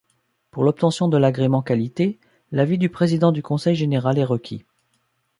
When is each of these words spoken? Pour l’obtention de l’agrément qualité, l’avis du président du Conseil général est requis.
Pour 0.49 0.63
l’obtention 0.63 1.07
de 1.09 1.17
l’agrément 1.19 1.61
qualité, 1.61 2.17
l’avis 2.51 2.79
du 2.79 2.89
président 2.89 3.31
du 3.31 3.43
Conseil 3.43 3.75
général 3.75 4.17
est 4.17 4.23
requis. 4.23 4.65